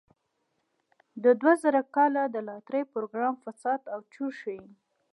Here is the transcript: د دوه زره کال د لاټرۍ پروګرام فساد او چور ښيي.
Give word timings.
د 1.23 1.25
دوه 1.41 1.53
زره 1.63 1.81
کال 1.95 2.13
د 2.29 2.37
لاټرۍ 2.47 2.83
پروګرام 2.93 3.35
فساد 3.43 3.81
او 3.93 3.99
چور 4.13 4.31
ښيي. 4.41 4.61